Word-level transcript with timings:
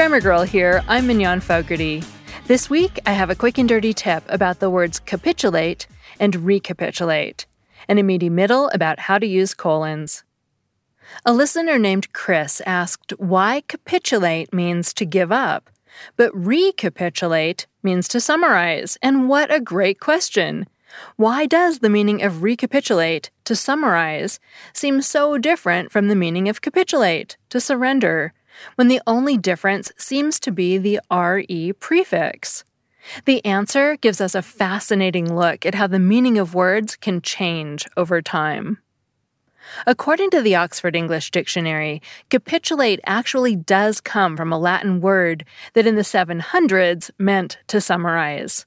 Grammar 0.00 0.22
Girl 0.22 0.44
here. 0.44 0.82
I'm 0.88 1.06
Mignon 1.06 1.42
Fogarty. 1.42 2.02
This 2.46 2.70
week, 2.70 2.98
I 3.04 3.12
have 3.12 3.28
a 3.28 3.34
quick 3.34 3.58
and 3.58 3.68
dirty 3.68 3.92
tip 3.92 4.24
about 4.28 4.58
the 4.58 4.70
words 4.70 4.98
capitulate 4.98 5.86
and 6.18 6.36
recapitulate, 6.36 7.44
and 7.86 7.98
a 7.98 8.02
meaty 8.02 8.30
middle 8.30 8.70
about 8.70 8.98
how 8.98 9.18
to 9.18 9.26
use 9.26 9.52
colons. 9.52 10.24
A 11.26 11.34
listener 11.34 11.78
named 11.78 12.14
Chris 12.14 12.62
asked 12.64 13.12
why 13.18 13.62
capitulate 13.68 14.54
means 14.54 14.94
to 14.94 15.04
give 15.04 15.30
up, 15.30 15.68
but 16.16 16.34
recapitulate 16.34 17.66
means 17.82 18.08
to 18.08 18.22
summarize, 18.22 18.96
and 19.02 19.28
what 19.28 19.54
a 19.54 19.60
great 19.60 20.00
question! 20.00 20.66
Why 21.16 21.44
does 21.44 21.80
the 21.80 21.90
meaning 21.90 22.22
of 22.22 22.42
recapitulate, 22.42 23.30
to 23.44 23.54
summarize, 23.54 24.40
seem 24.72 25.02
so 25.02 25.36
different 25.36 25.92
from 25.92 26.08
the 26.08 26.16
meaning 26.16 26.48
of 26.48 26.62
capitulate, 26.62 27.36
to 27.50 27.60
surrender? 27.60 28.32
When 28.74 28.88
the 28.88 29.00
only 29.06 29.36
difference 29.36 29.92
seems 29.96 30.40
to 30.40 30.50
be 30.50 30.78
the 30.78 31.00
RE 31.10 31.72
prefix? 31.74 32.64
The 33.24 33.44
answer 33.44 33.96
gives 33.96 34.20
us 34.20 34.34
a 34.34 34.42
fascinating 34.42 35.34
look 35.34 35.64
at 35.64 35.74
how 35.74 35.86
the 35.86 35.98
meaning 35.98 36.38
of 36.38 36.54
words 36.54 36.96
can 36.96 37.22
change 37.22 37.86
over 37.96 38.20
time. 38.20 38.78
According 39.86 40.30
to 40.30 40.42
the 40.42 40.56
Oxford 40.56 40.96
English 40.96 41.30
Dictionary, 41.30 42.02
capitulate 42.28 43.00
actually 43.04 43.56
does 43.56 44.00
come 44.00 44.36
from 44.36 44.52
a 44.52 44.58
Latin 44.58 45.00
word 45.00 45.44
that 45.74 45.86
in 45.86 45.94
the 45.94 46.02
700s 46.02 47.10
meant 47.18 47.58
to 47.68 47.80
summarize. 47.80 48.66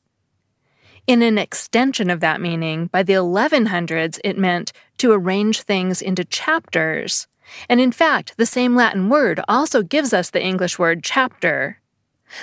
In 1.06 1.22
an 1.22 1.38
extension 1.38 2.10
of 2.10 2.22
that 2.22 2.40
meaning, 2.40 2.88
by 2.88 3.04
the 3.04 3.14
1100s, 3.14 4.20
it 4.24 4.38
meant 4.38 4.72
to 5.00 5.12
arrange 5.12 5.62
things 5.62 6.02
into 6.02 6.24
chapters. 6.24 7.28
And 7.70 7.80
in 7.80 7.92
fact, 7.92 8.34
the 8.38 8.46
same 8.46 8.76
Latin 8.76 9.09
word 9.09 9.40
also 9.48 9.84
gives 9.84 10.14
us 10.14 10.30
the 10.30 10.44
English 10.44 10.80
word 10.80 11.04
chapter. 11.04 11.80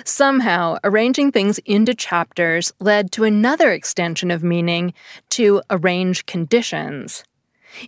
Somehow, 0.05 0.77
arranging 0.85 1.33
things 1.33 1.59
into 1.61 1.95
chapters 1.95 2.73
led 2.79 3.11
to 3.13 3.25
another 3.25 3.73
extension 3.73 4.31
of 4.31 4.45
meaning 4.45 4.95
to 5.31 5.63
arrange 5.71 6.27
conditions. 6.27 7.25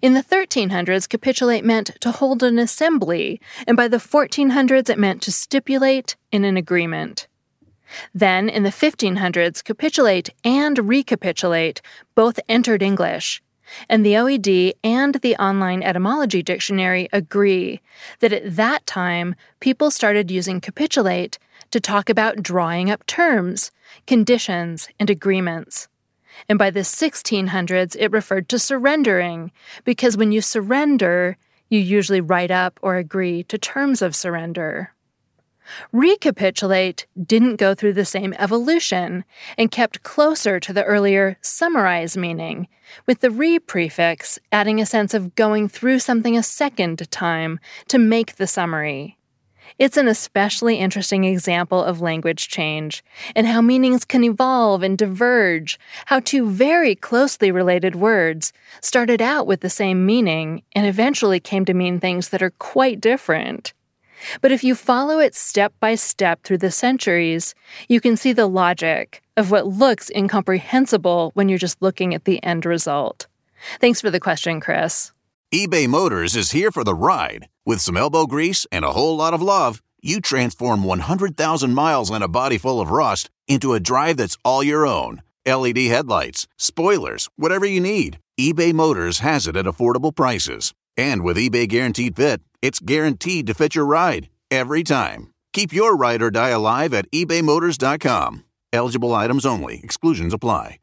In 0.00 0.14
the 0.14 0.22
1300s, 0.22 1.08
capitulate 1.08 1.64
meant 1.64 1.90
to 2.00 2.12
hold 2.12 2.42
an 2.42 2.58
assembly, 2.58 3.40
and 3.66 3.76
by 3.76 3.88
the 3.88 3.98
1400s, 3.98 4.88
it 4.88 4.98
meant 4.98 5.22
to 5.22 5.32
stipulate 5.32 6.16
in 6.30 6.44
an 6.44 6.56
agreement. 6.56 7.26
Then, 8.14 8.48
in 8.48 8.62
the 8.62 8.70
1500s, 8.70 9.62
capitulate 9.62 10.30
and 10.44 10.88
recapitulate 10.88 11.82
both 12.14 12.40
entered 12.48 12.82
English, 12.82 13.42
and 13.88 14.04
the 14.04 14.14
OED 14.14 14.72
and 14.82 15.14
the 15.16 15.36
online 15.36 15.82
etymology 15.82 16.42
dictionary 16.42 17.08
agree 17.12 17.80
that 18.20 18.32
at 18.32 18.56
that 18.56 18.86
time, 18.86 19.34
people 19.60 19.90
started 19.90 20.30
using 20.30 20.60
capitulate 20.60 21.38
to 21.70 21.80
talk 21.80 22.08
about 22.08 22.42
drawing 22.42 22.90
up 22.90 23.04
terms, 23.06 23.70
conditions, 24.06 24.88
and 25.00 25.08
agreements. 25.10 25.88
And 26.48 26.58
by 26.58 26.70
the 26.70 26.80
1600s, 26.80 27.96
it 27.98 28.10
referred 28.10 28.48
to 28.48 28.58
surrendering, 28.58 29.52
because 29.84 30.16
when 30.16 30.32
you 30.32 30.40
surrender, 30.40 31.36
you 31.68 31.78
usually 31.78 32.20
write 32.20 32.50
up 32.50 32.78
or 32.82 32.96
agree 32.96 33.44
to 33.44 33.58
terms 33.58 34.02
of 34.02 34.16
surrender. 34.16 34.92
Recapitulate 35.92 37.06
didn't 37.24 37.56
go 37.56 37.74
through 37.74 37.92
the 37.94 38.04
same 38.04 38.34
evolution 38.38 39.24
and 39.56 39.70
kept 39.70 40.02
closer 40.02 40.58
to 40.60 40.72
the 40.72 40.84
earlier 40.84 41.36
summarize 41.40 42.16
meaning, 42.16 42.68
with 43.06 43.20
the 43.20 43.30
re 43.30 43.58
prefix 43.58 44.38
adding 44.50 44.80
a 44.80 44.86
sense 44.86 45.14
of 45.14 45.34
going 45.34 45.68
through 45.68 45.98
something 45.98 46.36
a 46.36 46.42
second 46.42 47.10
time 47.10 47.60
to 47.88 47.98
make 47.98 48.36
the 48.36 48.46
summary. 48.46 49.18
It's 49.78 49.96
an 49.96 50.08
especially 50.08 50.76
interesting 50.76 51.24
example 51.24 51.82
of 51.82 52.00
language 52.00 52.48
change 52.48 53.02
and 53.34 53.46
how 53.46 53.60
meanings 53.60 54.04
can 54.04 54.22
evolve 54.24 54.82
and 54.82 54.98
diverge, 54.98 55.78
how 56.06 56.20
two 56.20 56.48
very 56.48 56.94
closely 56.94 57.50
related 57.50 57.96
words 57.96 58.52
started 58.80 59.22
out 59.22 59.46
with 59.46 59.60
the 59.60 59.70
same 59.70 60.04
meaning 60.04 60.62
and 60.74 60.86
eventually 60.86 61.40
came 61.40 61.64
to 61.64 61.74
mean 61.74 62.00
things 62.00 62.28
that 62.28 62.42
are 62.42 62.50
quite 62.50 63.00
different. 63.00 63.72
But 64.40 64.52
if 64.52 64.64
you 64.64 64.74
follow 64.74 65.18
it 65.18 65.34
step 65.34 65.72
by 65.80 65.94
step 65.94 66.42
through 66.42 66.58
the 66.58 66.70
centuries, 66.70 67.54
you 67.88 68.00
can 68.00 68.16
see 68.16 68.32
the 68.32 68.46
logic 68.46 69.22
of 69.36 69.50
what 69.50 69.66
looks 69.66 70.10
incomprehensible 70.14 71.30
when 71.34 71.48
you're 71.48 71.58
just 71.58 71.80
looking 71.80 72.14
at 72.14 72.24
the 72.24 72.42
end 72.42 72.66
result. 72.66 73.26
Thanks 73.80 74.00
for 74.00 74.10
the 74.10 74.20
question, 74.20 74.60
Chris. 74.60 75.12
eBay 75.54 75.88
Motors 75.88 76.36
is 76.36 76.52
here 76.52 76.70
for 76.70 76.84
the 76.84 76.94
ride. 76.94 77.48
With 77.64 77.80
some 77.80 77.96
elbow 77.96 78.26
grease 78.26 78.66
and 78.72 78.84
a 78.84 78.92
whole 78.92 79.16
lot 79.16 79.34
of 79.34 79.42
love, 79.42 79.82
you 80.02 80.20
transform 80.20 80.82
100,000 80.82 81.74
miles 81.74 82.10
and 82.10 82.24
a 82.24 82.28
body 82.28 82.58
full 82.58 82.80
of 82.80 82.90
rust 82.90 83.30
into 83.46 83.74
a 83.74 83.80
drive 83.80 84.16
that's 84.16 84.36
all 84.44 84.62
your 84.62 84.86
own. 84.86 85.22
LED 85.46 85.78
headlights, 85.78 86.46
spoilers, 86.56 87.28
whatever 87.36 87.66
you 87.66 87.80
need, 87.80 88.18
eBay 88.38 88.72
Motors 88.72 89.20
has 89.20 89.46
it 89.46 89.56
at 89.56 89.64
affordable 89.64 90.14
prices. 90.14 90.72
And 90.96 91.22
with 91.22 91.36
eBay 91.36 91.68
Guaranteed 91.68 92.16
Fit, 92.16 92.40
it's 92.62 92.80
guaranteed 92.80 93.46
to 93.48 93.54
fit 93.54 93.74
your 93.74 93.84
ride 93.84 94.28
every 94.50 94.82
time. 94.82 95.32
Keep 95.52 95.72
your 95.72 95.96
ride 95.96 96.22
or 96.22 96.30
die 96.30 96.50
alive 96.50 96.94
at 96.94 97.10
ebaymotors.com. 97.10 98.44
Eligible 98.72 99.14
items 99.14 99.44
only, 99.44 99.80
exclusions 99.82 100.32
apply. 100.32 100.78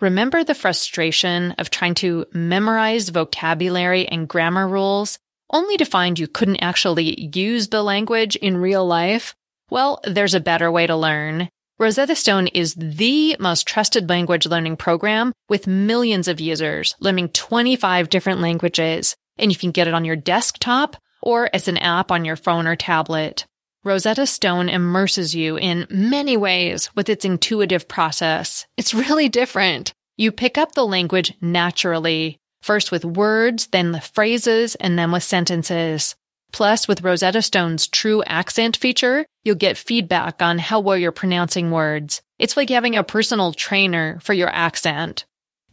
Remember 0.00 0.42
the 0.42 0.54
frustration 0.54 1.52
of 1.58 1.68
trying 1.68 1.94
to 1.96 2.24
memorize 2.32 3.10
vocabulary 3.10 4.08
and 4.08 4.26
grammar 4.26 4.66
rules 4.66 5.18
only 5.50 5.76
to 5.76 5.84
find 5.84 6.18
you 6.18 6.26
couldn't 6.26 6.62
actually 6.62 7.30
use 7.36 7.68
the 7.68 7.82
language 7.82 8.34
in 8.36 8.56
real 8.56 8.86
life? 8.86 9.34
Well, 9.68 10.00
there's 10.04 10.32
a 10.32 10.40
better 10.40 10.72
way 10.72 10.86
to 10.86 10.96
learn. 10.96 11.50
Rosetta 11.78 12.16
Stone 12.16 12.46
is 12.48 12.74
the 12.74 13.36
most 13.38 13.66
trusted 13.66 14.08
language 14.08 14.46
learning 14.46 14.78
program 14.78 15.32
with 15.50 15.66
millions 15.66 16.28
of 16.28 16.40
users 16.40 16.94
learning 17.00 17.28
25 17.30 18.08
different 18.08 18.40
languages 18.40 19.16
and 19.40 19.50
you 19.50 19.58
can 19.58 19.70
get 19.70 19.88
it 19.88 19.94
on 19.94 20.04
your 20.04 20.16
desktop 20.16 20.96
or 21.22 21.50
as 21.52 21.68
an 21.68 21.78
app 21.78 22.10
on 22.10 22.24
your 22.24 22.36
phone 22.36 22.66
or 22.66 22.76
tablet. 22.76 23.46
Rosetta 23.82 24.26
Stone 24.26 24.68
immerses 24.68 25.34
you 25.34 25.56
in 25.56 25.86
many 25.88 26.36
ways 26.36 26.90
with 26.94 27.08
its 27.08 27.24
intuitive 27.24 27.88
process. 27.88 28.66
It's 28.76 28.92
really 28.92 29.28
different. 29.28 29.92
You 30.18 30.32
pick 30.32 30.58
up 30.58 30.72
the 30.72 30.86
language 30.86 31.32
naturally, 31.40 32.36
first 32.60 32.92
with 32.92 33.06
words, 33.06 33.68
then 33.68 33.92
the 33.92 34.00
phrases, 34.02 34.74
and 34.74 34.98
then 34.98 35.12
with 35.12 35.22
sentences. 35.22 36.14
Plus, 36.52 36.86
with 36.86 37.02
Rosetta 37.02 37.40
Stone's 37.40 37.86
true 37.86 38.22
accent 38.24 38.76
feature, 38.76 39.24
you'll 39.44 39.54
get 39.54 39.78
feedback 39.78 40.42
on 40.42 40.58
how 40.58 40.80
well 40.80 40.96
you're 40.96 41.12
pronouncing 41.12 41.70
words. 41.70 42.20
It's 42.38 42.56
like 42.56 42.68
having 42.68 42.96
a 42.96 43.04
personal 43.04 43.52
trainer 43.52 44.18
for 44.20 44.34
your 44.34 44.50
accent. 44.50 45.24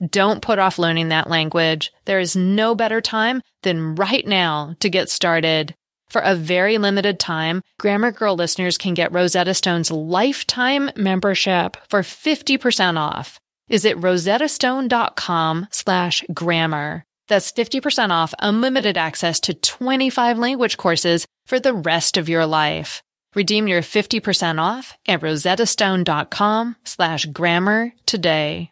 Don't 0.05 0.41
put 0.41 0.59
off 0.59 0.77
learning 0.79 1.09
that 1.09 1.29
language. 1.29 1.91
There 2.05 2.19
is 2.19 2.35
no 2.35 2.75
better 2.75 3.01
time 3.01 3.41
than 3.63 3.95
right 3.95 4.25
now 4.25 4.75
to 4.79 4.89
get 4.89 5.09
started. 5.09 5.73
For 6.09 6.21
a 6.21 6.35
very 6.35 6.77
limited 6.77 7.19
time, 7.19 7.61
Grammar 7.79 8.11
Girl 8.11 8.35
listeners 8.35 8.77
can 8.77 8.93
get 8.93 9.11
Rosetta 9.11 9.53
Stone's 9.53 9.91
lifetime 9.91 10.91
membership 10.95 11.77
for 11.89 12.01
50% 12.01 12.97
off. 12.97 13.39
is 13.69 13.85
at 13.85 13.97
rosettastone.com 13.97 15.67
slash 15.71 16.23
grammar. 16.33 17.03
That's 17.27 17.51
50% 17.51 18.11
off 18.11 18.33
unlimited 18.39 18.97
access 18.97 19.41
to 19.41 19.53
25 19.53 20.37
language 20.37 20.77
courses 20.77 21.25
for 21.45 21.59
the 21.59 21.73
rest 21.73 22.15
of 22.15 22.29
your 22.29 22.45
life. 22.45 23.03
Redeem 23.35 23.67
your 23.67 23.81
50% 23.81 24.61
off 24.61 24.97
at 25.07 25.19
rosettastone.com 25.19 26.77
slash 26.85 27.25
grammar 27.25 27.91
today. 28.05 28.71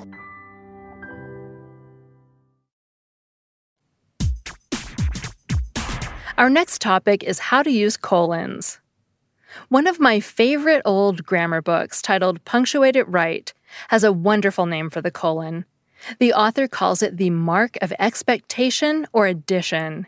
Our 6.41 6.49
next 6.49 6.81
topic 6.81 7.23
is 7.23 7.37
how 7.37 7.61
to 7.61 7.69
use 7.69 7.97
colons. 7.97 8.79
One 9.69 9.85
of 9.85 9.99
my 9.99 10.19
favorite 10.19 10.81
old 10.85 11.23
grammar 11.23 11.61
books, 11.61 12.01
titled 12.01 12.43
Punctuate 12.45 12.95
It 12.95 13.07
Right, 13.07 13.53
has 13.89 14.03
a 14.03 14.11
wonderful 14.11 14.65
name 14.65 14.89
for 14.89 15.01
the 15.01 15.11
colon. 15.11 15.65
The 16.17 16.33
author 16.33 16.67
calls 16.67 17.03
it 17.03 17.17
the 17.17 17.29
mark 17.29 17.77
of 17.79 17.93
expectation 17.99 19.05
or 19.13 19.27
addition. 19.27 20.07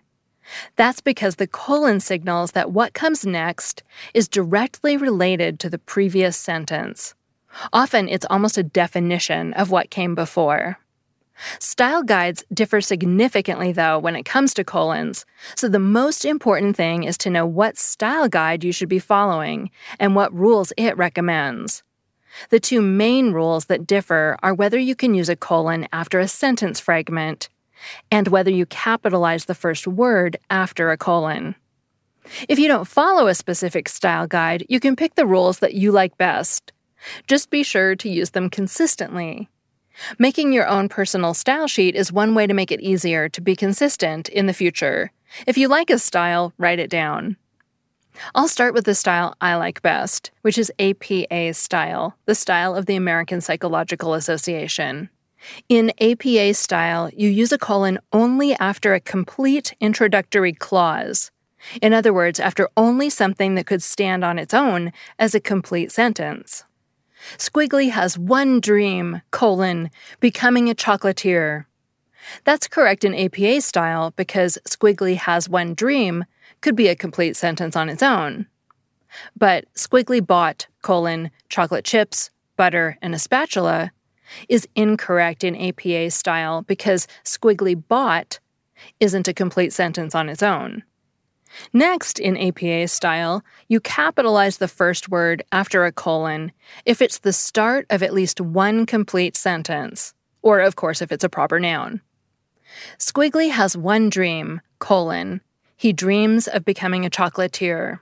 That's 0.75 1.01
because 1.01 1.35
the 1.35 1.45
colon 1.45 2.00
signals 2.00 2.53
that 2.53 2.71
what 2.71 2.95
comes 2.95 3.27
next 3.27 3.83
is 4.15 4.27
directly 4.27 4.97
related 4.97 5.59
to 5.59 5.69
the 5.69 5.77
previous 5.77 6.36
sentence. 6.36 7.13
Often 7.71 8.09
it's 8.09 8.25
almost 8.27 8.57
a 8.57 8.63
definition 8.63 9.53
of 9.53 9.69
what 9.69 9.91
came 9.91 10.15
before. 10.15 10.79
Style 11.59 12.03
guides 12.03 12.44
differ 12.53 12.81
significantly, 12.81 13.71
though, 13.71 14.00
when 14.00 14.15
it 14.15 14.24
comes 14.24 14.53
to 14.53 14.63
colons, 14.63 15.25
so 15.56 15.68
the 15.68 15.80
most 15.80 16.25
important 16.25 16.75
thing 16.75 17.03
is 17.03 17.18
to 17.19 17.30
know 17.30 17.45
what 17.45 17.77
style 17.77 18.27
guide 18.27 18.63
you 18.63 18.71
should 18.71 18.89
be 18.89 19.00
following 19.00 19.71
and 20.00 20.15
what 20.15 20.33
rules 20.33 20.71
it 20.77 20.95
recommends. 20.97 21.83
The 22.50 22.59
two 22.59 22.81
main 22.81 23.31
rules 23.31 23.65
that 23.65 23.88
differ 23.88 24.38
are 24.41 24.53
whether 24.53 24.77
you 24.77 24.95
can 24.95 25.13
use 25.13 25.30
a 25.30 25.35
colon 25.35 25.88
after 25.94 26.19
a 26.19 26.27
sentence 26.27 26.80
fragment 26.80 27.50
and 28.12 28.27
whether 28.27 28.51
you 28.51 28.65
capitalize 28.65 29.45
the 29.45 29.56
first 29.56 29.88
word 29.88 30.38
after 30.50 30.91
a 30.91 30.97
colon. 30.97 31.56
If 32.47 32.57
you 32.57 32.68
don't 32.68 32.88
follow 32.88 33.27
a 33.27 33.36
specific 33.36 33.89
style 33.89 34.27
guide, 34.27 34.65
you 34.69 34.79
can 34.79 34.95
pick 34.95 35.15
the 35.15 35.25
rules 35.25 35.59
that 35.59 35.74
you 35.74 35.91
like 35.91 36.18
best. 36.18 36.71
Just 37.27 37.50
be 37.50 37.63
sure 37.63 37.95
to 37.97 38.09
use 38.09 38.29
them 38.31 38.50
consistently. 38.50 39.50
Making 40.17 40.53
your 40.53 40.67
own 40.67 40.89
personal 40.89 41.33
style 41.33 41.67
sheet 41.67 41.95
is 41.95 42.11
one 42.11 42.35
way 42.35 42.47
to 42.47 42.53
make 42.53 42.71
it 42.71 42.81
easier 42.81 43.29
to 43.29 43.41
be 43.41 43.55
consistent 43.55 44.29
in 44.29 44.47
the 44.47 44.53
future. 44.53 45.11
If 45.47 45.57
you 45.57 45.67
like 45.67 45.89
a 45.89 45.99
style, 45.99 46.53
write 46.57 46.79
it 46.79 46.89
down. 46.89 47.37
I'll 48.35 48.47
start 48.47 48.73
with 48.73 48.85
the 48.85 48.95
style 48.95 49.35
I 49.41 49.55
like 49.55 49.81
best, 49.81 50.31
which 50.41 50.57
is 50.57 50.71
APA 50.79 51.53
style, 51.53 52.15
the 52.25 52.35
style 52.35 52.75
of 52.75 52.85
the 52.85 52.95
American 52.95 53.41
Psychological 53.41 54.13
Association. 54.13 55.09
In 55.67 55.91
APA 55.99 56.53
style, 56.53 57.09
you 57.15 57.29
use 57.29 57.51
a 57.51 57.57
colon 57.57 57.99
only 58.11 58.53
after 58.55 58.93
a 58.93 58.99
complete 58.99 59.73
introductory 59.79 60.53
clause. 60.53 61.31
In 61.81 61.93
other 61.93 62.13
words, 62.13 62.39
after 62.39 62.69
only 62.77 63.09
something 63.09 63.55
that 63.55 63.65
could 63.65 63.83
stand 63.83 64.23
on 64.23 64.37
its 64.37 64.53
own 64.53 64.91
as 65.17 65.33
a 65.33 65.39
complete 65.39 65.91
sentence. 65.91 66.63
Squiggly 67.37 67.91
has 67.91 68.17
one 68.17 68.59
dream, 68.59 69.21
colon, 69.31 69.89
becoming 70.19 70.69
a 70.69 70.75
chocolatier. 70.75 71.65
That's 72.43 72.67
correct 72.67 73.03
in 73.03 73.15
APA 73.15 73.61
style 73.61 74.11
because 74.15 74.57
Squiggly 74.65 75.15
has 75.17 75.49
one 75.49 75.73
dream 75.73 76.25
could 76.61 76.75
be 76.75 76.87
a 76.87 76.95
complete 76.95 77.35
sentence 77.35 77.75
on 77.75 77.89
its 77.89 78.03
own. 78.03 78.47
But 79.37 79.65
Squiggly 79.73 80.25
bought, 80.25 80.67
colon, 80.81 81.31
chocolate 81.49 81.85
chips, 81.85 82.29
butter, 82.55 82.97
and 83.01 83.13
a 83.13 83.19
spatula 83.19 83.91
is 84.49 84.67
incorrect 84.75 85.43
in 85.43 85.55
APA 85.55 86.11
style 86.11 86.61
because 86.63 87.07
Squiggly 87.23 87.81
bought 87.87 88.39
isn't 88.99 89.27
a 89.27 89.33
complete 89.33 89.73
sentence 89.73 90.15
on 90.15 90.29
its 90.29 90.43
own. 90.43 90.83
Next, 91.71 92.19
in 92.19 92.38
APA 92.38 92.88
style, 92.88 93.44
you 93.67 93.79
capitalize 93.79 94.57
the 94.57 94.67
first 94.67 95.09
word 95.09 95.44
after 95.51 95.85
a 95.85 95.91
colon 95.91 96.51
if 96.85 97.01
it's 97.01 97.19
the 97.19 97.33
start 97.33 97.85
of 97.89 98.03
at 98.03 98.13
least 98.13 98.41
one 98.41 98.85
complete 98.85 99.35
sentence, 99.35 100.13
or 100.41 100.59
of 100.59 100.75
course 100.75 101.01
if 101.01 101.11
it's 101.11 101.23
a 101.23 101.29
proper 101.29 101.59
noun. 101.59 102.01
Squiggly 102.97 103.51
has 103.51 103.77
one 103.77 104.09
dream, 104.09 104.61
colon. 104.79 105.41
He 105.75 105.94
dreams 105.94 106.47
of 106.47 106.65
becoming 106.65 107.05
a 107.05 107.09
chocolatier. 107.09 108.00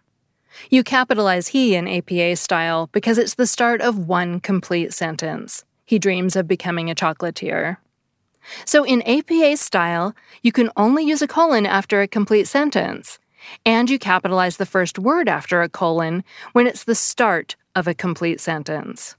You 0.69 0.83
capitalize 0.83 1.50
he 1.50 1.75
in 1.75 1.88
APA 1.88 2.36
style 2.36 2.89
because 2.92 3.18
it's 3.18 3.36
the 3.36 3.48
start 3.48 3.81
of 3.81 4.07
one 4.07 4.39
complete 4.39 4.94
sentence. 4.94 5.63
He 5.86 6.00
dreams 6.00 6.36
of 6.36 6.48
becoming 6.48 6.89
a 6.89 6.95
chocolatier. 6.95 7.77
So 8.65 8.83
in 8.83 9.01
APA 9.03 9.57
style, 9.57 10.15
you 10.42 10.51
can 10.51 10.69
only 10.75 11.06
use 11.06 11.21
a 11.21 11.27
colon 11.27 11.65
after 11.65 12.01
a 12.01 12.07
complete 12.07 12.48
sentence, 12.48 13.19
and 13.65 13.89
you 13.89 13.99
capitalize 13.99 14.57
the 14.57 14.65
first 14.65 14.99
word 14.99 15.29
after 15.29 15.61
a 15.61 15.69
colon 15.69 16.23
when 16.53 16.67
it's 16.67 16.83
the 16.83 16.95
start 16.95 17.55
of 17.75 17.88
a 17.88 17.93
complete 17.93 18.39
sentence. 18.39 19.15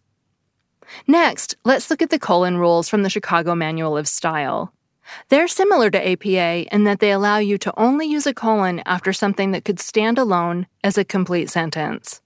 Next, 1.07 1.57
let's 1.65 1.91
look 1.91 2.03
at 2.03 2.11
the 2.11 2.19
colon 2.19 2.59
rules 2.59 2.89
from 2.89 3.03
the 3.03 3.11
Chicago 3.11 3.55
Manual 3.55 3.97
of 3.97 4.09
Style. 4.09 4.73
They're 5.29 5.49
similar 5.49 5.91
to 5.91 6.11
APA 6.11 6.75
in 6.75 6.85
that 6.85 7.01
they 7.01 7.11
allow 7.11 7.39
you 7.39 7.59
to 7.59 7.79
only 7.79 8.07
use 8.07 8.27
a 8.27 8.35
colon 8.35 8.83
after 8.87 9.13
something 9.13 9.51
that 9.53 9.65
could 9.65 9.81
stand 9.81 10.19
alone 10.19 10.67
as 10.85 10.97
a 10.97 11.05
complete 11.05 11.51
sentence. 11.51 12.21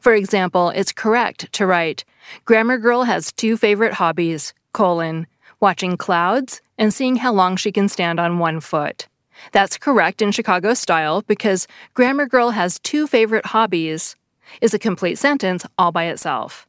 For 0.00 0.14
example, 0.14 0.70
it's 0.70 0.92
correct 0.92 1.52
to 1.52 1.66
write, 1.66 2.04
Grammar 2.44 2.78
Girl 2.78 3.04
has 3.04 3.32
two 3.32 3.56
favorite 3.56 3.94
hobbies, 3.94 4.52
colon, 4.72 5.26
watching 5.60 5.96
clouds 5.96 6.60
and 6.76 6.92
seeing 6.92 7.16
how 7.16 7.32
long 7.32 7.56
she 7.56 7.72
can 7.72 7.88
stand 7.88 8.18
on 8.18 8.38
one 8.38 8.60
foot. 8.60 9.08
That's 9.52 9.78
correct 9.78 10.22
in 10.22 10.32
Chicago 10.32 10.74
style 10.74 11.22
because 11.22 11.66
Grammar 11.94 12.26
Girl 12.26 12.50
has 12.50 12.78
two 12.80 13.06
favorite 13.06 13.46
hobbies 13.46 14.16
is 14.60 14.74
a 14.74 14.78
complete 14.78 15.18
sentence 15.18 15.66
all 15.76 15.92
by 15.92 16.04
itself. 16.04 16.66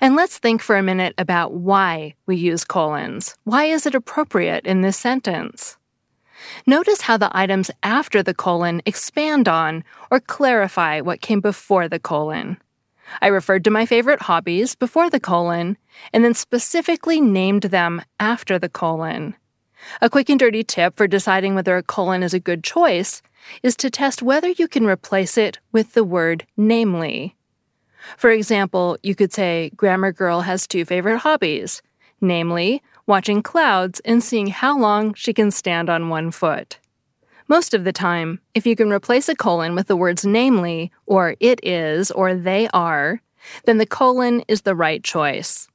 And 0.00 0.14
let's 0.14 0.38
think 0.38 0.62
for 0.62 0.76
a 0.76 0.82
minute 0.82 1.14
about 1.18 1.54
why 1.54 2.14
we 2.26 2.36
use 2.36 2.64
colons. 2.64 3.34
Why 3.44 3.64
is 3.64 3.86
it 3.86 3.94
appropriate 3.94 4.64
in 4.64 4.82
this 4.82 4.96
sentence? 4.96 5.76
Notice 6.66 7.02
how 7.02 7.16
the 7.16 7.36
items 7.36 7.70
after 7.82 8.22
the 8.22 8.34
colon 8.34 8.82
expand 8.86 9.48
on 9.48 9.84
or 10.10 10.20
clarify 10.20 11.00
what 11.00 11.20
came 11.20 11.40
before 11.40 11.88
the 11.88 11.98
colon. 11.98 12.58
I 13.20 13.26
referred 13.26 13.64
to 13.64 13.70
my 13.70 13.84
favorite 13.84 14.22
hobbies 14.22 14.74
before 14.74 15.10
the 15.10 15.20
colon 15.20 15.76
and 16.12 16.24
then 16.24 16.34
specifically 16.34 17.20
named 17.20 17.64
them 17.64 18.02
after 18.18 18.58
the 18.58 18.68
colon. 18.68 19.34
A 20.00 20.10
quick 20.10 20.28
and 20.28 20.38
dirty 20.38 20.64
tip 20.64 20.96
for 20.96 21.06
deciding 21.06 21.54
whether 21.54 21.76
a 21.76 21.82
colon 21.82 22.22
is 22.22 22.34
a 22.34 22.40
good 22.40 22.62
choice 22.64 23.22
is 23.62 23.76
to 23.76 23.90
test 23.90 24.22
whether 24.22 24.48
you 24.48 24.68
can 24.68 24.86
replace 24.86 25.36
it 25.36 25.58
with 25.72 25.94
the 25.94 26.04
word 26.04 26.46
namely. 26.56 27.36
For 28.16 28.30
example, 28.30 28.98
you 29.02 29.14
could 29.14 29.32
say, 29.32 29.70
Grammar 29.76 30.12
Girl 30.12 30.40
has 30.42 30.66
two 30.66 30.84
favorite 30.84 31.18
hobbies, 31.18 31.82
namely, 32.20 32.82
watching 33.06 33.42
clouds 33.42 34.00
and 34.04 34.22
seeing 34.22 34.48
how 34.48 34.78
long 34.78 35.14
she 35.14 35.32
can 35.32 35.50
stand 35.50 35.88
on 35.88 36.08
one 36.08 36.30
foot. 36.30 36.78
Most 37.48 37.74
of 37.74 37.84
the 37.84 37.92
time, 37.92 38.40
if 38.54 38.66
you 38.66 38.76
can 38.76 38.90
replace 38.90 39.28
a 39.28 39.34
colon 39.34 39.74
with 39.74 39.88
the 39.88 39.96
words 39.96 40.24
namely, 40.24 40.90
or 41.06 41.36
it 41.40 41.60
is, 41.62 42.10
or 42.10 42.34
they 42.34 42.68
are, 42.72 43.20
then 43.64 43.78
the 43.78 43.86
colon 43.86 44.42
is 44.48 44.62
the 44.62 44.74
right 44.74 45.02
choice. 45.02 45.68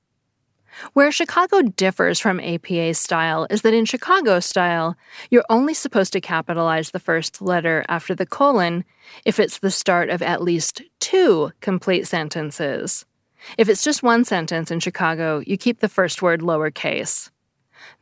Where 0.93 1.11
Chicago 1.11 1.61
differs 1.61 2.19
from 2.19 2.39
APA 2.39 2.93
style 2.93 3.47
is 3.49 3.61
that 3.61 3.73
in 3.73 3.85
Chicago 3.85 4.39
style, 4.39 4.95
you're 5.29 5.45
only 5.49 5.73
supposed 5.73 6.13
to 6.13 6.21
capitalize 6.21 6.91
the 6.91 6.99
first 6.99 7.41
letter 7.41 7.83
after 7.89 8.13
the 8.13 8.25
colon 8.25 8.83
if 9.25 9.39
it's 9.39 9.59
the 9.59 9.71
start 9.71 10.09
of 10.09 10.21
at 10.21 10.41
least 10.41 10.81
two 10.99 11.51
complete 11.61 12.07
sentences. 12.07 13.05
If 13.57 13.69
it's 13.69 13.83
just 13.83 14.03
one 14.03 14.25
sentence 14.25 14.71
in 14.71 14.79
Chicago, 14.79 15.41
you 15.45 15.57
keep 15.57 15.79
the 15.79 15.89
first 15.89 16.21
word 16.21 16.41
lowercase. 16.41 17.29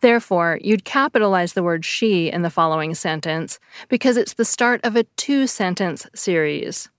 Therefore, 0.02 0.60
you'd 0.62 0.86
capitalize 0.86 1.54
the 1.54 1.64
word 1.64 1.86
she 1.86 2.32
in 2.32 2.42
the 2.42 2.50
following 2.50 2.96
sentence 2.96 3.60
because 3.90 4.18
it's 4.18 4.34
the 4.34 4.46
start 4.46 4.82
of 4.84 4.96
a 4.96 5.04
two 5.18 5.48
sentence 5.48 6.08
series. 6.16 6.90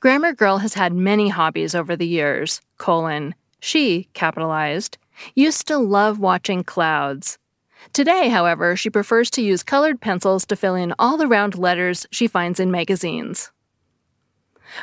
Grammar 0.00 0.32
Girl 0.32 0.58
has 0.58 0.74
had 0.74 0.92
many 0.92 1.28
hobbies 1.28 1.74
over 1.74 1.96
the 1.96 2.06
years, 2.06 2.60
colon, 2.76 3.34
she 3.60 4.08
capitalized, 4.14 4.98
used 5.34 5.66
to 5.68 5.78
love 5.78 6.18
watching 6.18 6.64
clouds. 6.64 7.38
Today, 7.92 8.28
however, 8.28 8.76
she 8.76 8.90
prefers 8.90 9.30
to 9.30 9.42
use 9.42 9.62
colored 9.62 10.00
pencils 10.00 10.44
to 10.46 10.56
fill 10.56 10.74
in 10.74 10.94
all 10.98 11.16
the 11.16 11.26
round 11.26 11.56
letters 11.56 12.06
she 12.10 12.26
finds 12.26 12.60
in 12.60 12.70
magazines. 12.70 13.50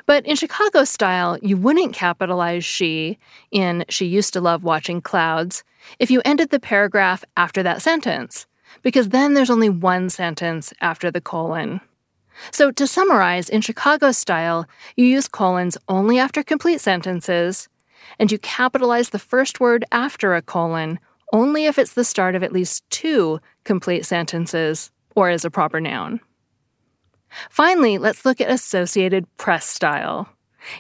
But 0.06 0.26
in 0.26 0.36
Chicago 0.36 0.84
style, 0.84 1.38
you 1.42 1.58
wouldn't 1.58 1.94
capitalize 1.94 2.66
she 2.66 3.20
in 3.52 3.86
she 3.90 4.06
used 4.06 4.34
to 4.34 4.42
love 4.42 4.64
watching 4.64 5.02
clouds 5.02 5.64
if 6.00 6.10
you 6.10 6.22
ended 6.26 6.50
the 6.50 6.60
paragraph 6.60 7.24
after 7.38 7.62
that 7.64 7.82
sentence, 7.82 8.48
because 8.82 9.10
then 9.10 9.34
there's 9.34 9.52
only 9.52 9.70
one 9.70 10.10
sentence 10.10 10.74
after 10.82 11.12
the 11.12 11.22
colon. 11.22 11.82
So 12.52 12.72
to 12.72 12.88
summarize, 12.88 13.48
in 13.48 13.62
Chicago 13.62 14.12
style, 14.12 14.68
you 14.96 15.06
use 15.06 15.28
colons 15.28 15.78
only 15.88 16.20
after 16.20 16.44
complete 16.44 16.82
sentences, 16.82 17.70
and 18.20 18.32
you 18.32 18.38
capitalize 18.40 19.10
the 19.10 19.20
first 19.20 19.60
word 19.60 19.86
after 19.92 20.36
a 20.36 20.42
colon 20.42 21.00
only 21.34 21.66
if 21.66 21.78
it's 21.78 21.94
the 21.94 22.04
start 22.04 22.36
of 22.36 22.44
at 22.44 22.54
least 22.54 22.84
two 22.90 23.40
complete 23.64 24.06
sentences 24.06 24.92
or 25.16 25.30
is 25.30 25.46
a 25.46 25.52
proper 25.52 25.80
noun. 25.80 26.20
Finally, 27.50 27.98
let's 27.98 28.26
look 28.26 28.40
at 28.40 28.50
Associated 28.50 29.26
Press 29.38 29.66
style. 29.66 30.30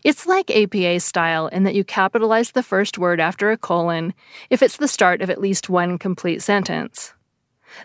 It's 0.03 0.25
like 0.25 0.49
APA 0.49 0.99
style 0.99 1.47
in 1.47 1.63
that 1.63 1.75
you 1.75 1.83
capitalize 1.83 2.51
the 2.51 2.63
first 2.63 2.97
word 2.97 3.19
after 3.19 3.51
a 3.51 3.57
colon 3.57 4.13
if 4.49 4.63
it's 4.63 4.77
the 4.77 4.87
start 4.87 5.21
of 5.21 5.29
at 5.29 5.41
least 5.41 5.69
one 5.69 5.97
complete 5.97 6.41
sentence. 6.41 7.13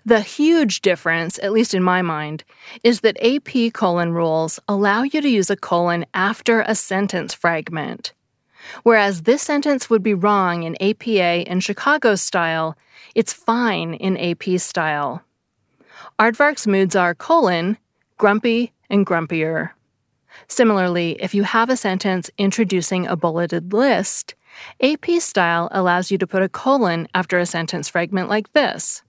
The 0.05 0.21
huge 0.21 0.83
difference, 0.83 1.39
at 1.43 1.53
least 1.53 1.75
in 1.75 1.83
my 1.83 2.01
mind, 2.01 2.45
is 2.85 3.01
that 3.01 3.23
AP 3.23 3.73
colon 3.73 4.13
rules 4.13 4.61
allow 4.69 5.03
you 5.03 5.21
to 5.21 5.29
use 5.29 5.51
a 5.51 5.57
colon 5.57 6.07
after 6.15 6.61
a 6.61 6.75
sentence 6.75 7.35
fragment. 7.35 8.13
Whereas 8.83 9.23
this 9.23 9.43
sentence 9.43 9.89
would 9.91 10.03
be 10.03 10.15
wrong 10.15 10.63
in 10.63 10.81
APA 10.81 11.49
and 11.49 11.63
Chicago 11.63 12.15
style, 12.15 12.77
it's 13.15 13.33
fine 13.33 13.95
in 13.95 14.17
AP 14.17 14.61
style. 14.61 15.23
Aardvark's 16.19 16.67
moods 16.67 16.95
are 16.95 17.15
colon, 17.15 17.79
grumpy, 18.19 18.73
and 18.89 19.07
grumpier. 19.07 19.71
Similarly, 20.49 21.17
if 21.21 21.35
you 21.35 21.43
have 21.43 21.71
a 21.71 21.77
sentence 21.77 22.31
introducing 22.39 23.07
a 23.07 23.17
bulleted 23.17 23.73
list, 23.73 24.35
AP 24.83 25.07
style 25.21 25.69
allows 25.71 26.11
you 26.11 26.19
to 26.19 26.27
put 26.27 26.43
a 26.43 26.49
colon 26.49 27.09
after 27.15 27.39
a 27.39 27.47
sentence 27.47 27.89
fragment 27.89 28.29
like 28.29 28.53
this. 28.53 29.03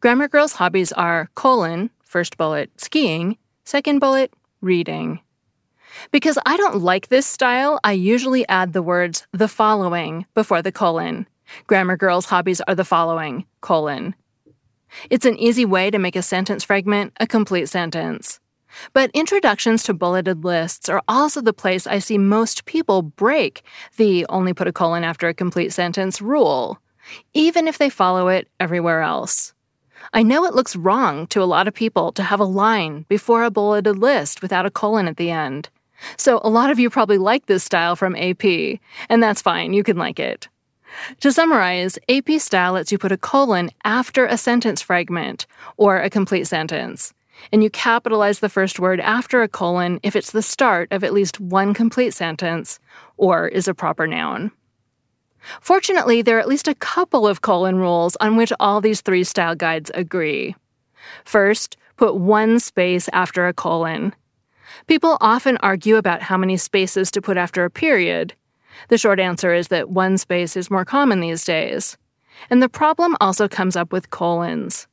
Grammar 0.00 0.28
Girl's 0.28 0.54
hobbies 0.54 0.92
are 0.92 1.28
colon, 1.34 1.90
first 2.04 2.36
bullet, 2.36 2.70
skiing, 2.80 3.36
second 3.64 3.98
bullet, 3.98 4.32
reading. 4.60 5.20
Because 6.10 6.38
I 6.46 6.56
don't 6.56 6.82
like 6.82 7.08
this 7.08 7.26
style, 7.26 7.80
I 7.84 7.92
usually 7.92 8.46
add 8.48 8.72
the 8.72 8.82
words 8.82 9.26
the 9.32 9.48
following 9.48 10.26
before 10.34 10.62
the 10.62 10.72
colon. 10.72 11.26
Grammar 11.66 11.96
Girl's 11.96 12.26
hobbies 12.26 12.60
are 12.62 12.74
the 12.74 12.84
following, 12.84 13.46
colon. 13.60 14.14
It's 15.10 15.26
an 15.26 15.38
easy 15.38 15.64
way 15.64 15.90
to 15.90 15.98
make 15.98 16.16
a 16.16 16.22
sentence 16.22 16.64
fragment 16.64 17.12
a 17.20 17.26
complete 17.26 17.68
sentence. 17.68 18.40
But 18.92 19.10
introductions 19.14 19.82
to 19.84 19.94
bulleted 19.94 20.44
lists 20.44 20.88
are 20.88 21.02
also 21.08 21.40
the 21.40 21.52
place 21.52 21.86
I 21.86 21.98
see 21.98 22.18
most 22.18 22.64
people 22.64 23.02
break 23.02 23.62
the 23.96 24.26
only 24.28 24.52
put 24.52 24.68
a 24.68 24.72
colon 24.72 25.04
after 25.04 25.26
a 25.28 25.34
complete 25.34 25.72
sentence 25.72 26.20
rule, 26.20 26.78
even 27.32 27.66
if 27.66 27.78
they 27.78 27.90
follow 27.90 28.28
it 28.28 28.48
everywhere 28.60 29.00
else. 29.00 29.54
I 30.12 30.22
know 30.22 30.44
it 30.44 30.54
looks 30.54 30.76
wrong 30.76 31.26
to 31.28 31.42
a 31.42 31.44
lot 31.44 31.66
of 31.66 31.74
people 31.74 32.12
to 32.12 32.22
have 32.22 32.40
a 32.40 32.44
line 32.44 33.04
before 33.08 33.42
a 33.44 33.50
bulleted 33.50 33.98
list 33.98 34.42
without 34.42 34.66
a 34.66 34.70
colon 34.70 35.08
at 35.08 35.16
the 35.16 35.30
end. 35.30 35.70
So 36.16 36.40
a 36.42 36.48
lot 36.48 36.70
of 36.70 36.78
you 36.78 36.90
probably 36.90 37.18
like 37.18 37.46
this 37.46 37.64
style 37.64 37.96
from 37.96 38.16
AP, 38.16 38.78
and 39.08 39.22
that's 39.22 39.42
fine, 39.42 39.72
you 39.72 39.82
can 39.82 39.96
like 39.96 40.18
it. 40.18 40.48
To 41.20 41.32
summarize, 41.32 41.98
AP 42.08 42.40
style 42.40 42.72
lets 42.72 42.90
you 42.92 42.98
put 42.98 43.12
a 43.12 43.18
colon 43.18 43.70
after 43.84 44.24
a 44.24 44.38
sentence 44.38 44.82
fragment 44.82 45.46
or 45.76 45.98
a 45.98 46.10
complete 46.10 46.46
sentence. 46.46 47.12
And 47.52 47.62
you 47.62 47.70
capitalize 47.70 48.40
the 48.40 48.48
first 48.48 48.80
word 48.80 49.00
after 49.00 49.42
a 49.42 49.48
colon 49.48 50.00
if 50.02 50.16
it's 50.16 50.32
the 50.32 50.42
start 50.42 50.90
of 50.90 51.04
at 51.04 51.12
least 51.12 51.38
one 51.38 51.72
complete 51.72 52.12
sentence 52.12 52.80
or 53.16 53.46
is 53.46 53.68
a 53.68 53.74
proper 53.74 54.06
noun. 54.06 54.50
Fortunately, 55.60 56.20
there 56.20 56.36
are 56.36 56.40
at 56.40 56.48
least 56.48 56.68
a 56.68 56.74
couple 56.74 57.26
of 57.26 57.42
colon 57.42 57.76
rules 57.76 58.16
on 58.16 58.36
which 58.36 58.52
all 58.58 58.80
these 58.80 59.00
three 59.00 59.24
style 59.24 59.54
guides 59.54 59.90
agree. 59.94 60.56
First, 61.24 61.76
put 61.96 62.16
one 62.16 62.58
space 62.58 63.08
after 63.12 63.46
a 63.46 63.52
colon. 63.52 64.14
People 64.88 65.18
often 65.20 65.58
argue 65.58 65.96
about 65.96 66.22
how 66.22 66.38
many 66.38 66.56
spaces 66.56 67.10
to 67.10 67.22
put 67.22 67.36
after 67.36 67.64
a 67.64 67.70
period, 67.70 68.34
the 68.88 68.98
short 68.98 69.20
answer 69.20 69.52
is 69.52 69.68
that 69.68 69.90
one 69.90 70.16
space 70.16 70.56
is 70.56 70.70
more 70.70 70.84
common 70.84 71.20
these 71.20 71.44
days. 71.44 71.98
And 72.48 72.62
the 72.62 72.68
problem 72.68 73.16
also 73.20 73.48
comes 73.48 73.76
up 73.76 73.92
with 73.92 74.10
colons. 74.10 74.86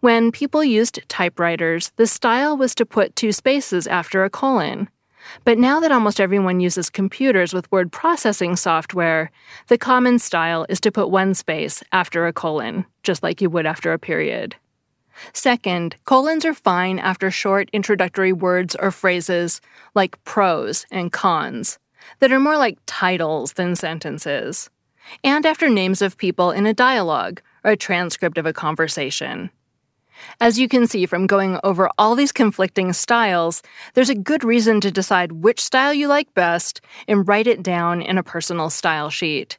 When 0.00 0.30
people 0.30 0.62
used 0.62 1.00
typewriters, 1.08 1.90
the 1.96 2.06
style 2.06 2.56
was 2.56 2.74
to 2.76 2.86
put 2.86 3.16
two 3.16 3.32
spaces 3.32 3.86
after 3.86 4.22
a 4.22 4.30
colon. 4.30 4.88
But 5.44 5.58
now 5.58 5.80
that 5.80 5.90
almost 5.90 6.20
everyone 6.20 6.60
uses 6.60 6.90
computers 6.90 7.54
with 7.54 7.72
word 7.72 7.90
processing 7.90 8.56
software, 8.56 9.30
the 9.68 9.78
common 9.78 10.18
style 10.18 10.66
is 10.68 10.78
to 10.80 10.92
put 10.92 11.10
one 11.10 11.34
space 11.34 11.82
after 11.90 12.26
a 12.26 12.32
colon, 12.32 12.84
just 13.02 13.22
like 13.22 13.40
you 13.40 13.48
would 13.48 13.66
after 13.66 13.94
a 13.94 13.98
period. 13.98 14.54
Second, 15.32 15.96
colons 16.04 16.44
are 16.44 16.54
fine 16.54 16.98
after 16.98 17.30
short 17.30 17.70
introductory 17.72 18.32
words 18.32 18.74
or 18.76 18.90
phrases 18.90 19.60
like 19.94 20.22
pros 20.24 20.86
and 20.90 21.12
cons 21.12 21.78
that 22.18 22.32
are 22.32 22.40
more 22.40 22.56
like 22.56 22.78
titles 22.86 23.54
than 23.54 23.76
sentences, 23.76 24.70
and 25.22 25.46
after 25.46 25.68
names 25.68 26.02
of 26.02 26.16
people 26.16 26.50
in 26.50 26.66
a 26.66 26.74
dialogue 26.74 27.40
or 27.64 27.72
a 27.72 27.76
transcript 27.76 28.38
of 28.38 28.46
a 28.46 28.52
conversation. 28.52 29.50
As 30.40 30.58
you 30.58 30.68
can 30.68 30.86
see 30.86 31.06
from 31.06 31.26
going 31.26 31.58
over 31.64 31.90
all 31.98 32.14
these 32.14 32.32
conflicting 32.32 32.92
styles, 32.92 33.62
there's 33.94 34.10
a 34.10 34.14
good 34.14 34.44
reason 34.44 34.80
to 34.80 34.90
decide 34.90 35.32
which 35.32 35.60
style 35.60 35.92
you 35.92 36.08
like 36.08 36.32
best 36.34 36.80
and 37.08 37.26
write 37.26 37.46
it 37.46 37.62
down 37.62 38.00
in 38.00 38.16
a 38.16 38.22
personal 38.22 38.70
style 38.70 39.10
sheet. 39.10 39.58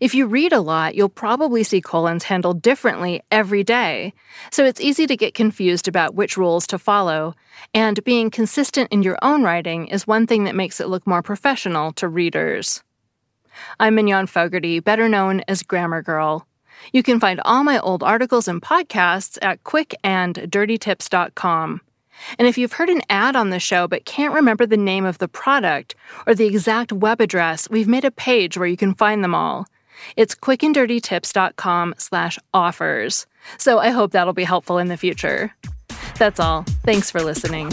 If 0.00 0.14
you 0.14 0.26
read 0.26 0.52
a 0.54 0.62
lot, 0.62 0.94
you'll 0.94 1.10
probably 1.10 1.62
see 1.62 1.82
colons 1.82 2.24
handled 2.24 2.62
differently 2.62 3.20
every 3.30 3.62
day, 3.62 4.14
so 4.50 4.64
it's 4.64 4.80
easy 4.80 5.06
to 5.06 5.14
get 5.14 5.34
confused 5.34 5.86
about 5.86 6.14
which 6.14 6.38
rules 6.38 6.66
to 6.68 6.78
follow, 6.78 7.34
and 7.74 8.02
being 8.02 8.30
consistent 8.30 8.90
in 8.90 9.02
your 9.02 9.18
own 9.20 9.42
writing 9.42 9.88
is 9.88 10.06
one 10.06 10.26
thing 10.26 10.44
that 10.44 10.56
makes 10.56 10.80
it 10.80 10.88
look 10.88 11.06
more 11.06 11.20
professional 11.20 11.92
to 11.92 12.08
readers. 12.08 12.82
I'm 13.78 13.94
Mignon 13.94 14.26
Fogarty, 14.26 14.80
better 14.80 15.06
known 15.06 15.42
as 15.46 15.62
Grammar 15.62 16.00
Girl. 16.00 16.46
You 16.94 17.02
can 17.02 17.20
find 17.20 17.38
all 17.44 17.62
my 17.62 17.78
old 17.78 18.02
articles 18.02 18.48
and 18.48 18.62
podcasts 18.62 19.36
at 19.42 19.64
quickanddirtytips.com. 19.64 21.80
And 22.38 22.48
if 22.48 22.56
you've 22.56 22.72
heard 22.72 22.88
an 22.88 23.02
ad 23.10 23.36
on 23.36 23.50
the 23.50 23.60
show 23.60 23.86
but 23.86 24.06
can't 24.06 24.32
remember 24.32 24.64
the 24.64 24.78
name 24.78 25.04
of 25.04 25.18
the 25.18 25.28
product 25.28 25.94
or 26.26 26.34
the 26.34 26.46
exact 26.46 26.90
web 26.90 27.20
address, 27.20 27.68
we've 27.68 27.86
made 27.86 28.06
a 28.06 28.10
page 28.10 28.56
where 28.56 28.66
you 28.66 28.78
can 28.78 28.94
find 28.94 29.22
them 29.22 29.34
all. 29.34 29.66
It's 30.16 30.34
quickanddirtytips.com 30.34 31.94
slash 31.98 32.38
offers. 32.54 33.26
So 33.58 33.78
I 33.78 33.90
hope 33.90 34.12
that'll 34.12 34.32
be 34.32 34.44
helpful 34.44 34.78
in 34.78 34.88
the 34.88 34.96
future. 34.96 35.54
That's 36.18 36.40
all. 36.40 36.64
Thanks 36.84 37.10
for 37.10 37.22
listening. 37.22 37.70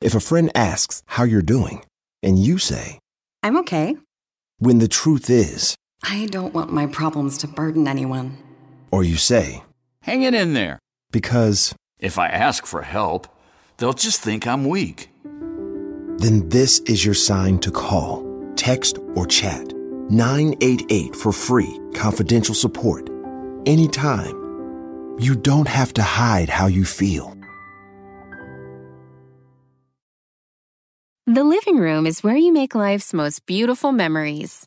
If 0.00 0.14
a 0.14 0.20
friend 0.20 0.50
asks 0.54 1.02
how 1.06 1.24
you're 1.24 1.42
doing, 1.42 1.82
and 2.22 2.38
you 2.38 2.58
say, 2.58 3.00
I'm 3.42 3.56
okay. 3.58 3.96
When 4.58 4.78
the 4.78 4.88
truth 4.88 5.28
is, 5.28 5.74
I 6.02 6.26
don't 6.26 6.54
want 6.54 6.72
my 6.72 6.86
problems 6.86 7.38
to 7.38 7.48
burden 7.48 7.88
anyone. 7.88 8.38
Or 8.90 9.02
you 9.02 9.16
say, 9.16 9.64
Hang 10.02 10.22
it 10.22 10.34
in 10.34 10.54
there. 10.54 10.78
Because 11.10 11.74
if 11.98 12.18
I 12.18 12.28
ask 12.28 12.66
for 12.66 12.82
help, 12.82 13.28
they'll 13.76 13.92
just 13.92 14.20
think 14.20 14.46
I'm 14.46 14.68
weak. 14.68 15.10
Then 16.18 16.48
this 16.48 16.80
is 16.80 17.04
your 17.04 17.14
sign 17.14 17.58
to 17.58 17.70
call, 17.70 18.24
text, 18.56 18.98
or 19.14 19.26
chat 19.26 19.72
988 20.10 21.16
for 21.16 21.32
free, 21.32 21.80
confidential 21.94 22.54
support. 22.54 23.10
Anytime. 23.66 24.44
You 25.18 25.34
don't 25.34 25.68
have 25.68 25.94
to 25.94 26.02
hide 26.02 26.48
how 26.48 26.66
you 26.66 26.84
feel. 26.84 27.36
The 31.26 31.42
living 31.42 31.78
room 31.78 32.06
is 32.06 32.22
where 32.22 32.36
you 32.36 32.52
make 32.52 32.74
life's 32.74 33.12
most 33.12 33.46
beautiful 33.46 33.90
memories. 33.90 34.66